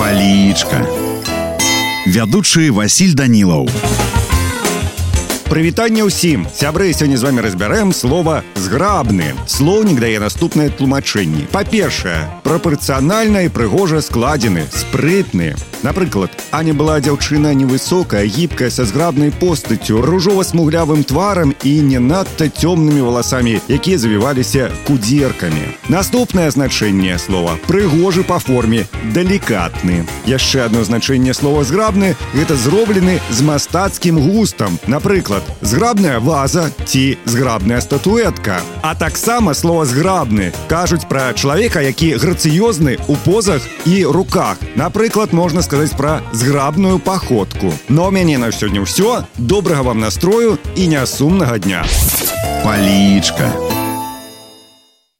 Палічка. 0.00 0.86
Вядучы 2.06 2.70
Васіль 2.70 3.14
Данілаў. 3.14 3.68
Прывітанне 5.50 6.02
ўсім 6.02 6.50
сябры 6.50 6.90
сёння 6.90 7.16
з 7.16 7.22
вами 7.22 7.40
разбярэм 7.40 7.94
слова 7.94 8.42
зграбны 8.58 9.30
слоўнік 9.46 10.02
дае 10.02 10.18
наступнае 10.18 10.74
тлумачэнне 10.74 11.46
па-першае 11.54 12.26
прапорцыянальна 12.42 13.46
і 13.46 13.52
прыгожа 13.54 14.02
складзены 14.02 14.66
спрытны 14.74 15.54
напрыклад 15.86 16.34
аня 16.50 16.74
была 16.74 16.98
дзяўчына 16.98 17.54
невысокая 17.54 18.26
гібкая 18.26 18.70
са 18.74 18.84
зграбнай 18.90 19.30
постаццю 19.30 20.02
ружова-смуглявым 20.02 21.06
тварам 21.06 21.54
і 21.62 21.72
не 21.80 22.02
надта 22.02 22.50
цёмнымі 22.50 23.06
валасамі 23.06 23.60
якія 23.70 24.02
завіваліся 24.02 24.70
кудзеркамі 24.90 25.62
наступнае 25.88 26.50
значэнне 26.50 27.18
слова 27.22 27.54
прыгожы 27.70 28.26
па 28.26 28.42
форме 28.42 28.82
далікатны 29.14 30.02
яшчэ 30.26 30.66
одно 30.66 30.82
значэнне 30.82 31.38
слова 31.38 31.62
зграбны 31.62 32.16
гэта 32.34 32.58
зроблены 32.58 33.20
з 33.30 33.46
мастацкім 33.46 34.18
густам 34.18 34.82
напрыклад 34.90 35.39
напрыклад 35.40 35.42
зграбная 35.62 36.20
ваза 36.20 36.70
ці 36.84 37.16
зграбная 37.24 37.80
статуэтка 37.80 38.60
а 38.82 38.94
таксама 38.94 39.54
слова 39.54 39.86
зграбны 39.88 40.52
кажуць 40.68 41.08
пра 41.08 41.32
чалавека 41.32 41.80
які 41.80 42.20
грацыёзны 42.20 42.98
у 43.08 43.16
позах 43.24 43.64
і 43.86 44.04
руках 44.04 44.60
напрыклад 44.76 45.32
можна 45.32 45.62
сказаць 45.62 45.96
пра 45.96 46.20
зграбную 46.32 46.98
паходку 46.98 47.72
но 47.88 48.10
мяне 48.10 48.36
на 48.36 48.52
сёння 48.52 48.84
ўсё 48.84 49.24
добрага 49.38 49.88
вам 49.88 50.04
настрою 50.04 50.58
і 50.76 50.84
нясумнага 50.84 51.56
дня 51.64 51.80
Палічка 52.60 53.69